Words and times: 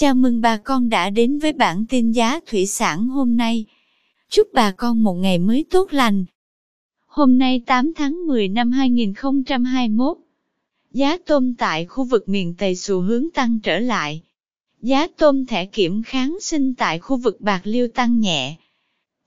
Chào 0.00 0.14
mừng 0.14 0.40
bà 0.40 0.56
con 0.56 0.88
đã 0.88 1.10
đến 1.10 1.38
với 1.38 1.52
bản 1.52 1.84
tin 1.88 2.12
giá 2.12 2.40
thủy 2.46 2.66
sản 2.66 3.08
hôm 3.08 3.36
nay. 3.36 3.64
Chúc 4.28 4.48
bà 4.52 4.70
con 4.70 5.02
một 5.02 5.14
ngày 5.14 5.38
mới 5.38 5.64
tốt 5.70 5.92
lành. 5.92 6.24
Hôm 7.06 7.38
nay 7.38 7.62
8 7.66 7.92
tháng 7.94 8.26
10 8.26 8.48
năm 8.48 8.72
2021, 8.72 10.16
giá 10.90 11.18
tôm 11.26 11.54
tại 11.54 11.84
khu 11.84 12.04
vực 12.04 12.28
miền 12.28 12.54
Tây 12.58 12.76
xu 12.76 13.00
hướng 13.00 13.30
tăng 13.30 13.60
trở 13.60 13.78
lại. 13.78 14.22
Giá 14.82 15.06
tôm 15.18 15.46
thẻ 15.46 15.66
kiểm 15.66 16.02
kháng 16.02 16.38
sinh 16.40 16.74
tại 16.74 16.98
khu 16.98 17.16
vực 17.16 17.40
Bạc 17.40 17.60
Liêu 17.64 17.88
tăng 17.88 18.20
nhẹ. 18.20 18.56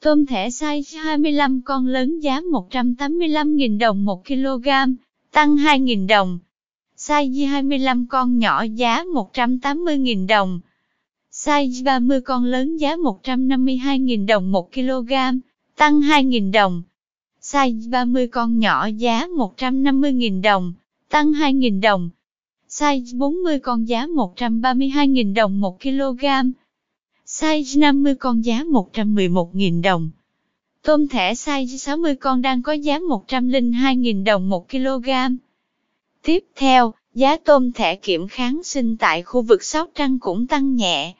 Tôm 0.02 0.26
thẻ 0.26 0.50
size 0.50 1.04
25 1.04 1.62
con 1.66 1.88
lớn 1.88 2.20
giá 2.20 2.42
185.000 2.42 3.78
đồng 3.78 4.06
1 4.06 4.26
kg, 4.26 4.68
tăng 5.32 5.56
2.000 5.56 6.08
đồng. 6.08 6.40
Size 7.08 7.46
25 7.46 8.06
con 8.10 8.40
nhỏ 8.40 8.64
giá 8.64 9.04
180.000 9.04 10.28
đồng. 10.28 10.60
Size 11.32 11.84
30 11.84 12.22
con 12.22 12.44
lớn 12.46 12.78
giá 12.78 12.96
152.000 12.96 14.26
đồng 14.26 14.52
1 14.52 14.74
kg, 14.74 15.14
tăng 15.76 16.02
2.000 16.02 16.52
đồng. 16.52 16.82
Size 17.42 17.90
30 17.90 18.28
con 18.28 18.60
nhỏ 18.60 18.86
giá 18.86 19.28
150.000 19.28 20.42
đồng, 20.42 20.74
tăng 21.10 21.32
2.000 21.32 21.82
đồng. 21.82 22.10
Size 22.70 23.18
40 23.18 23.60
con 23.60 23.88
giá 23.88 24.08
132.000 24.08 25.34
đồng 25.34 25.62
1 25.62 25.82
kg. 25.82 26.26
Size 27.26 27.80
50 27.80 28.16
con 28.16 28.46
giá 28.46 28.64
111.000 28.64 29.82
đồng. 29.82 30.10
Tôm 30.84 31.08
thẻ 31.08 31.34
size 31.34 31.78
60 31.78 32.16
con 32.16 32.42
đang 32.42 32.62
có 32.62 32.74
giá 32.74 33.00
102.000 33.00 34.24
đồng 34.24 34.50
1 34.50 34.70
kg. 34.70 35.10
Tiếp 36.24 36.44
theo, 36.56 36.94
giá 37.14 37.38
tôm 37.38 37.72
thẻ 37.72 37.96
kiểm 37.96 38.28
kháng 38.28 38.64
sinh 38.64 38.98
tại 38.98 39.24
khu 39.24 39.42
vực 39.42 39.64
Sóc 39.64 39.90
Trăng 39.96 40.20
cũng 40.20 40.48
tăng 40.48 40.76
nhẹ. 40.76 41.14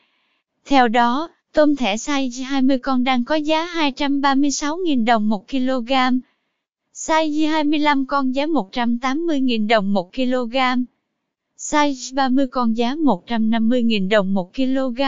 Theo 0.66 0.88
đó, 0.88 1.30
tôm 1.54 1.76
thẻ 1.76 1.96
size 1.96 2.44
20 2.44 2.78
con 2.78 3.04
đang 3.04 3.26
có 3.26 3.36
giá 3.36 3.66
236.000 3.66 5.06
đồng 5.06 5.30
1 5.30 5.48
kg. 5.50 5.92
Size 6.94 7.50
25 7.50 8.06
con 8.06 8.36
giá 8.36 8.46
180.000 8.46 9.68
đồng 9.68 9.94
1 9.94 10.14
kg. 10.14 10.56
Size 11.58 12.16
30 12.16 12.48
con 12.48 12.78
giá 12.78 12.96
150.000 12.96 14.10
đồng 14.10 14.34
1 14.34 14.54
kg. 14.56 15.02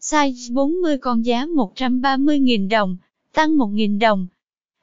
Size 0.00 0.54
40 0.54 0.98
con 0.98 1.24
giá 1.24 1.46
130.000 1.46 2.68
đồng, 2.68 2.96
tăng 3.32 3.56
1.000 3.56 3.98
đồng. 3.98 4.26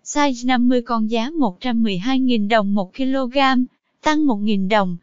Size 0.04 0.48
50 0.48 0.82
con 0.82 1.10
giá 1.10 1.30
112.000 1.30 2.48
đồng 2.48 2.76
1 2.76 2.96
kg, 2.96 3.38
tăng 4.02 4.26
1.000 4.26 4.70
đồng. 4.70 4.98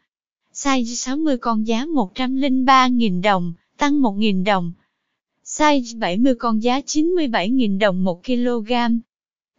Size 0.52 0.94
60 0.94 1.36
con 1.36 1.66
giá 1.66 1.84
103.000 1.84 3.22
đồng, 3.22 3.52
tăng 3.76 4.00
1.000 4.00 4.44
đồng. 4.44 4.72
Size 5.44 5.98
70 5.98 6.34
con 6.34 6.62
giá 6.62 6.80
97.000 6.80 7.78
đồng 7.78 8.04
1 8.04 8.24
kg. 8.24 8.72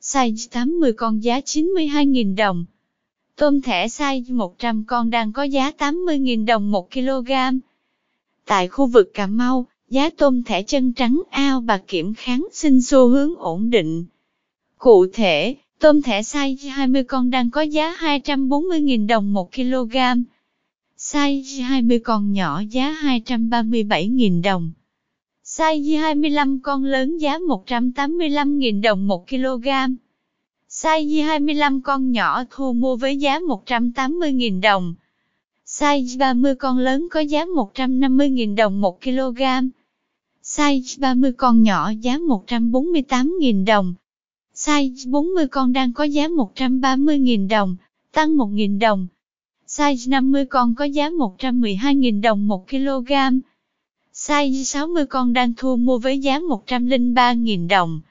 Size 0.01 0.47
80 0.51 0.93
con 0.93 1.23
giá 1.23 1.39
92.000 1.39 2.35
đồng. 2.35 2.65
Tôm 3.35 3.61
thẻ 3.61 3.87
size 3.87 4.35
100 4.35 4.83
con 4.87 5.09
đang 5.09 5.33
có 5.33 5.43
giá 5.43 5.71
80.000 5.77 6.45
đồng 6.45 6.71
1 6.71 6.91
kg. 6.91 7.31
Tại 8.45 8.67
khu 8.67 8.85
vực 8.85 9.11
Cà 9.13 9.27
Mau, 9.27 9.65
giá 9.89 10.09
tôm 10.09 10.43
thẻ 10.43 10.63
chân 10.63 10.93
trắng 10.93 11.21
ao 11.29 11.61
bạc 11.61 11.83
kiểm 11.87 12.13
kháng 12.13 12.47
sinh 12.51 12.81
xu 12.81 13.07
hướng 13.07 13.35
ổn 13.35 13.69
định. 13.69 14.05
Cụ 14.77 15.05
thể, 15.13 15.55
tôm 15.79 16.01
thẻ 16.01 16.21
size 16.21 16.69
20 16.69 17.03
con 17.03 17.29
đang 17.29 17.49
có 17.49 17.61
giá 17.61 17.95
240.000 17.99 19.07
đồng 19.07 19.33
1 19.33 19.51
kg. 19.55 19.97
Size 20.97 21.63
20 21.63 21.99
con 21.99 22.33
nhỏ 22.33 22.61
giá 22.69 22.97
237.000 23.01 24.41
đồng. 24.41 24.71
Size 25.45 25.99
25 25.99 26.59
con 26.59 26.83
lớn 26.83 27.17
giá 27.17 27.37
185.000 27.37 28.81
đồng 28.81 29.07
1 29.07 29.29
kg. 29.29 29.67
Size 30.69 31.25
25 31.25 31.81
con 31.81 32.11
nhỏ 32.11 32.43
thu 32.49 32.73
mua 32.73 32.95
với 32.95 33.17
giá 33.17 33.39
180.000 33.39 34.61
đồng. 34.61 34.95
Size 35.65 36.17
30 36.19 36.55
con 36.55 36.77
lớn 36.77 37.07
có 37.11 37.19
giá 37.19 37.45
150.000 37.45 38.55
đồng 38.55 38.81
1 38.81 39.01
kg. 39.01 39.41
Size 40.43 40.99
30 40.99 41.31
con 41.31 41.63
nhỏ 41.63 41.91
giá 42.01 42.17
148.000 42.17 43.65
đồng. 43.65 43.93
Size 44.57 45.09
40 45.11 45.47
con 45.47 45.73
đang 45.73 45.93
có 45.93 46.03
giá 46.03 46.27
130.000 46.27 47.47
đồng, 47.47 47.75
tăng 48.11 48.37
1.000 48.37 48.79
đồng. 48.79 49.07
Size 49.67 50.09
50 50.09 50.45
con 50.45 50.75
có 50.75 50.85
giá 50.85 51.09
112.000 51.09 52.21
đồng 52.21 52.47
1 52.47 52.69
kg. 52.69 53.11
Size 54.13 54.63
60 54.63 55.05
con 55.05 55.33
đang 55.33 55.53
thu 55.57 55.75
mua 55.75 55.97
với 55.97 56.19
giá 56.19 56.39
103.000 56.39 57.67
đồng. 57.67 58.01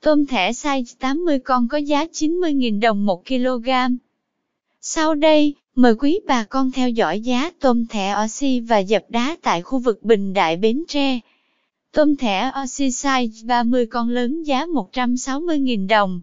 Tôm 0.00 0.26
thẻ 0.26 0.52
size 0.52 0.94
80 0.98 1.38
con 1.38 1.68
có 1.68 1.78
giá 1.78 2.04
90.000 2.04 2.80
đồng 2.80 3.06
1 3.06 3.26
kg. 3.26 3.68
Sau 4.80 5.14
đây, 5.14 5.54
mời 5.74 5.94
quý 5.94 6.20
bà 6.26 6.44
con 6.44 6.72
theo 6.72 6.88
dõi 6.90 7.20
giá 7.20 7.50
tôm 7.60 7.86
thẻ 7.86 8.14
oxy 8.24 8.60
và 8.60 8.78
dập 8.78 9.04
đá 9.08 9.36
tại 9.42 9.62
khu 9.62 9.78
vực 9.78 10.02
Bình 10.02 10.34
Đại 10.34 10.56
Bến 10.56 10.84
Tre. 10.88 11.20
Tôm 11.96 12.16
thẻ 12.16 12.50
Aussie 12.54 12.88
size 12.88 13.46
30 13.46 13.86
con 13.86 14.08
lớn 14.08 14.42
giá 14.42 14.66
160.000 14.66 15.88
đồng. 15.88 16.20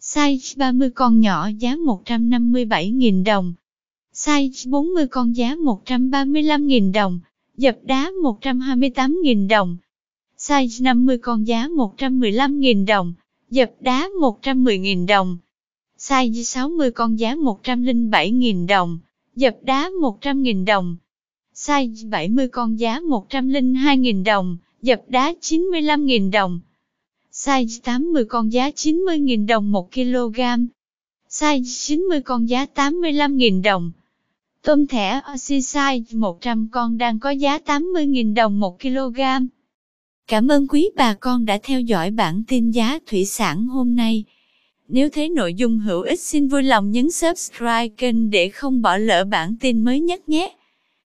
Size 0.00 0.54
30 0.56 0.90
con 0.90 1.20
nhỏ 1.20 1.48
giá 1.58 1.76
157.000 1.76 3.24
đồng. 3.24 3.52
Size 4.14 4.70
40 4.70 5.06
con 5.06 5.36
giá 5.36 5.54
135.000 5.54 6.92
đồng. 6.92 7.20
Dập 7.56 7.76
đá 7.82 8.10
128.000 8.22 9.48
đồng. 9.48 9.76
Size 10.38 10.82
50 10.82 11.18
con 11.18 11.46
giá 11.46 11.68
115.000 11.68 12.86
đồng. 12.86 13.12
Dập 13.50 13.72
đá 13.80 14.08
110.000 14.20 15.06
đồng. 15.06 15.38
Size 15.98 16.42
60 16.42 16.90
con 16.90 17.18
giá 17.18 17.34
107.000 17.34 18.66
đồng. 18.66 18.98
Dập 19.36 19.56
đá 19.62 19.90
100.000 20.00 20.64
đồng. 20.64 20.96
Size 21.54 22.10
70 22.10 22.48
con 22.48 22.78
giá 22.78 23.00
102.000 23.00 24.24
đồng. 24.24 24.56
Dập 24.84 25.00
đá 25.08 25.34
95.000 25.40 26.30
đồng. 26.30 26.60
Size 27.32 27.80
80 27.84 28.24
con 28.24 28.52
giá 28.52 28.70
90.000 28.70 29.46
đồng 29.46 29.72
1 29.72 29.92
kg. 29.92 30.40
Size 31.30 31.62
90 31.64 32.20
con 32.20 32.48
giá 32.48 32.66
85.000 32.74 33.62
đồng. 33.62 33.92
Tôm 34.62 34.86
thẻ 34.86 35.20
Aussie 35.24 35.58
size 35.58 36.02
100 36.12 36.68
con 36.72 36.98
đang 36.98 37.18
có 37.18 37.30
giá 37.30 37.58
80.000 37.58 38.34
đồng 38.34 38.60
1 38.60 38.80
kg. 38.80 39.20
Cảm 40.28 40.48
ơn 40.48 40.66
quý 40.66 40.90
bà 40.96 41.14
con 41.14 41.44
đã 41.44 41.58
theo 41.62 41.80
dõi 41.80 42.10
bản 42.10 42.42
tin 42.48 42.70
giá 42.70 42.98
thủy 43.06 43.24
sản 43.24 43.66
hôm 43.66 43.96
nay. 43.96 44.24
Nếu 44.88 45.08
thấy 45.08 45.28
nội 45.28 45.54
dung 45.54 45.78
hữu 45.78 46.02
ích, 46.02 46.20
xin 46.20 46.48
vui 46.48 46.62
lòng 46.62 46.90
nhấn 46.90 47.10
subscribe 47.10 47.88
kênh 47.88 48.30
để 48.30 48.48
không 48.48 48.82
bỏ 48.82 48.96
lỡ 48.96 49.24
bản 49.24 49.56
tin 49.60 49.84
mới 49.84 50.00
nhất 50.00 50.28
nhé. 50.28 50.56